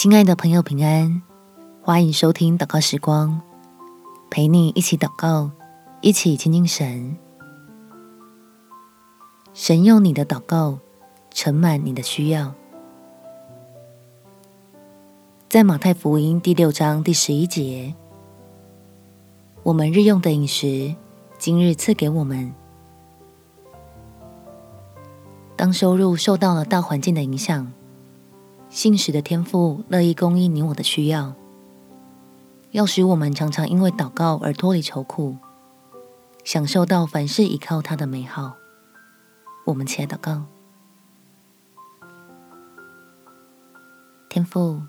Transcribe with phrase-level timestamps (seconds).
[0.00, 1.20] 亲爱的朋友，平安！
[1.82, 3.42] 欢迎收听祷告时光，
[4.30, 5.50] 陪你一起祷告，
[6.02, 7.16] 一起亲近神。
[9.52, 10.78] 神用你的祷告
[11.34, 12.54] 盛满你的需要。
[15.48, 17.92] 在马太福音第六章第十一节，
[19.64, 20.94] 我们日用的饮食，
[21.38, 22.54] 今日赐给我们。
[25.56, 27.72] 当收入受到了大环境的影响，
[28.70, 31.32] 信使的天父乐意供应你我的需要，
[32.72, 35.36] 要使我们常常因为祷告而脱离愁苦，
[36.44, 38.54] 享受到凡事依靠他的美好。
[39.64, 40.44] 我们起来祷告，
[44.28, 44.82] 天父，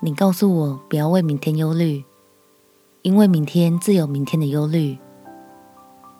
[0.00, 2.04] 你告诉我不要为明天忧虑，
[3.02, 4.96] 因为明天自有明天的忧虑，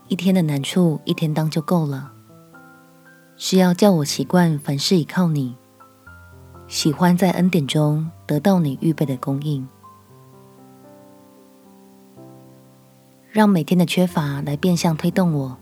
[0.08, 2.12] 一天的难处一天当就够了。
[3.36, 5.56] 是要叫我习惯凡事依靠你，
[6.68, 9.66] 喜欢在恩典中得到你预备的供应，
[13.30, 15.56] 让每天的缺乏来变相推动我，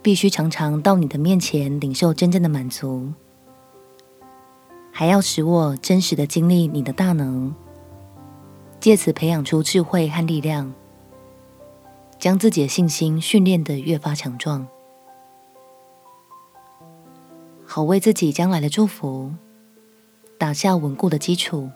[0.00, 3.12] 必须常常到你的面前领受真正的满足，
[4.90, 7.54] 还要使我真实的经历你的大能，
[8.80, 10.72] 借此培养出智慧和力量，
[12.18, 14.66] 将自己的信心训练得越发强壮。
[17.66, 19.34] 好为自己将来的祝福。
[20.38, 21.68] 打下稳固的基础，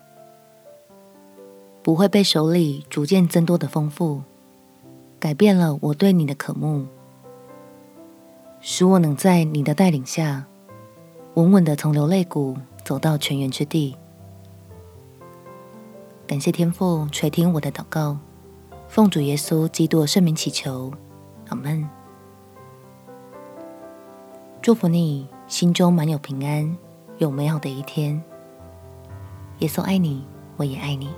[1.83, 4.23] 不会被手里逐渐增多的丰富
[5.19, 6.87] 改变了我对你的渴慕，
[8.61, 10.47] 使我能在你的带领下
[11.35, 13.97] 稳稳的从流泪谷走到泉源之地。
[16.27, 18.17] 感谢天父垂听我的祷告，
[18.87, 20.93] 奉主耶稣基督的圣名祈求，
[21.49, 21.87] 阿门。
[24.63, 25.29] 祝福你。
[25.49, 26.79] 心中满有平安，
[27.19, 28.23] 有美好的一天。
[29.63, 30.25] 耶稣爱你，
[30.57, 31.09] 我也爱你。